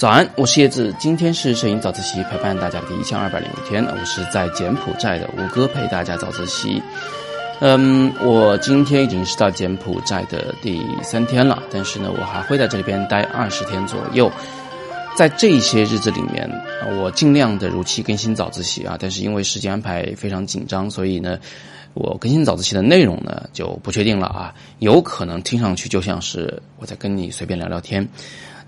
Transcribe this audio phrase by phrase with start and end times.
[0.00, 6.82] 早安，我是叶子，今天是摄影早自习陪伴大家的第一千二百零五天，我是在柬埔寨的吴哥陪大家早自习。
[7.60, 14.32] 嗯，我今天已经是到柬埔寨的第三天了，但是呢，我还会在这里边待二十天左右。
[15.18, 16.50] 在这些日子里面，
[16.98, 21.38] 我尽量的如期更新早自习啊，但是因为时间安排非常紧张，所以呢，
[21.92, 28.08] 我更新早自习的内容呢就不确定了啊，有可能听上去就像是我在跟你随便聊聊天。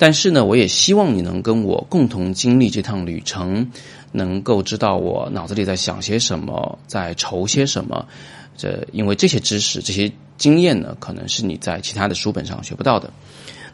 [0.00, 3.70] 但是呢，我也希望你能跟我共同经历这趟旅程，
[4.12, 8.08] 能够知道我脑子里在想些什么，在愁些什么。
[8.56, 13.12] 这因为这些知识、这些经验呢，可能是你在其他的书本上学不到的。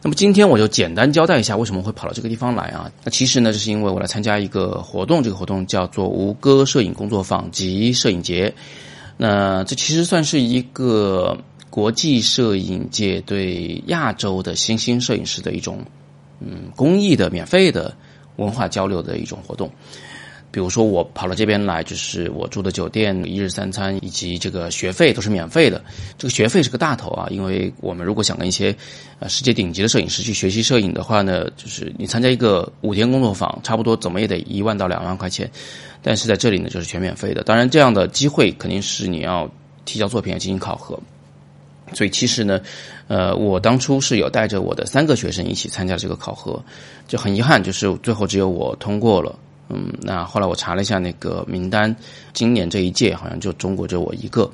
[0.03, 2.91] 那么今天我就简单交代一下为什么会跑到这个地方来啊？
[3.05, 8.53] 那其实呢，这是因为我来参加一个活动，这个活动叫做吴哥摄影工作坊及摄影节。
[9.17, 11.39] 那这其实算是一个
[11.71, 15.79] 国际摄影界对亚洲的新兴摄影师的一种。
[16.41, 17.95] 嗯，公益的、免费的
[18.37, 19.71] 文化交流的一种活动。
[20.53, 25.85] 比如说，我跑到这边来，就是我住的酒店、一日三餐以及这个学费都是免费的。
[26.17, 28.75] 这个学费是个大头啊，因为我们如果想跟一些
[29.19, 35.51] 呃世界顶级的摄影师去学习摄影的话呢，就是你参加一个五天工作坊，差不多怎么也得一万到两万块钱。
[36.01, 37.43] 但是在这里呢，就是全免费的。
[37.43, 39.51] 当然，这样的机会肯定是你要
[39.85, 40.99] 提交作品进行考核。
[41.93, 42.61] 所以其实呢，
[43.09, 46.63] 呃，我当初是有带着我的三个学生一起参加这个考核，
[47.07, 49.39] 就很遗憾，就是最后只有我通过了。
[49.69, 51.95] 嗯，那后来我查了一下那个名单，
[52.33, 54.51] 今年这一届好像就中国就我一个。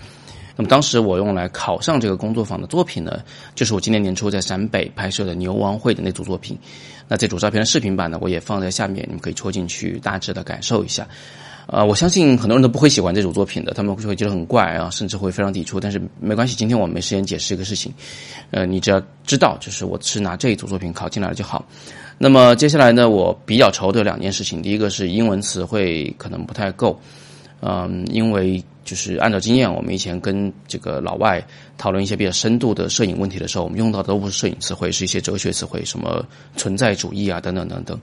[0.55, 3.23] 那么当时我用来考上这个工作坊的作品呢，
[3.55, 6.59] 就是我今年年初在陕北拍摄的牛王会的那组作品。
[7.09, 11.09] 那这组照片的视频版呢，我也放在下面，你们可以戳进去，大致的感受一下。
[11.67, 15.79] 呃，我相信很多人都不会喜欢这组作品的，他们会觉得很怪啊，甚至会非常抵触。
[15.79, 17.93] 但是没关系，今天我们没时间解释这个事情。
[18.51, 21.65] 呃，你只要知道，就是我是拿这一组作品考进来了就好。
[22.19, 26.99] 那么接下来呢，我比较愁的两件事情，第一个是英文词汇可能不太够。
[27.61, 31.43] 嗯，因为就是按照经验，我们以前跟这个老外
[31.79, 36.27] 讨论一些比较深度的摄影问题的时候，我们用到的都不是摄影词汇，是一些哲学词汇，什么
[36.57, 37.99] 存在主义啊，等等等等。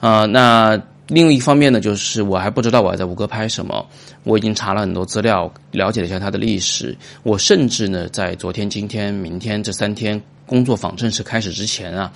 [0.00, 0.80] 啊，那。
[1.08, 3.84] 另一方面呢，就是我还不知道我要在吴哥拍什么。
[4.24, 6.94] 我已经查了很多资料，了解了一下它的历史。
[7.22, 12.12] 我甚至呢，在昨天、今天、明天这三天工作坊正式开始之前啊，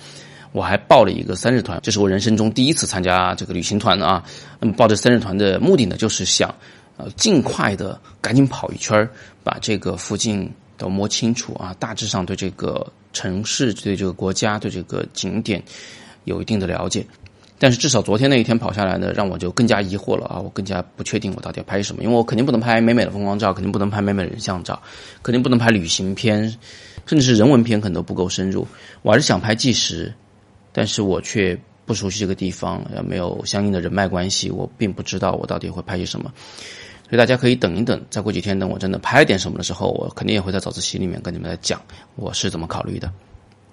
[0.51, 4.23] 我还报了一个三日团，这是我人生中第一次参加这个旅行团啊。
[4.59, 6.53] 那么报这三日团的目的呢，就是想
[6.97, 9.09] 呃尽快的赶紧跑一圈
[9.43, 15.63] 把这个附近都摸清楚啊，大致上对这个城市、对这个国家、对这个景点
[16.25, 17.03] 有一定的了解。
[17.63, 20.37] 但是至少昨天那一天跑下来呢，让我就更加疑惑了啊！
[20.37, 24.77] 我更加不确定我到底要拍什么，因为我肯定不能拍美美的风光照，肯定不能拍美美人像照，
[25.21, 26.43] 肯定不能拍旅行片，
[27.05, 28.67] 甚至是人文片可能都不够深入。
[29.01, 30.13] 我还是想拍纪实，
[30.73, 36.33] 但是我却不熟悉这个地方，也没有相应的人脉关系，我并不知道我到底会拍些什么。
[37.03, 41.81] 所以大家可以等一等，再过几天等我真的拍点什么的时候，我肯定也会在早自习里面跟你们来讲
[42.17, 43.09] 我是怎么考虑的。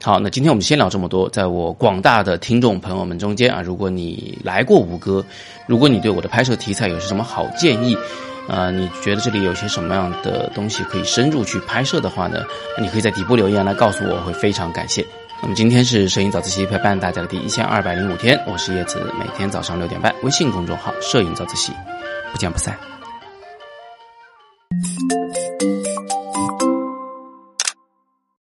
[0.02, 1.28] 好，那今天我们先聊这么多。
[1.28, 5.22] 在我广大的听众朋友们中间啊，如果你来过吴哥，
[5.66, 7.94] 如果你对我的拍摄题材有些什么好建议，
[8.48, 12.42] 啊，你觉得这里有些什么样的东西可以深入去拍摄的话呢？
[12.80, 15.04] 你可以在底部留言来告诉我，我会非常感谢。
[15.42, 21.72] 那么今天是摄影早自习陪伴大家的第一千二百零五天，我是叶子，每天早上六点半，微信公众号“摄影早自习”，
[22.32, 22.74] 不见不散。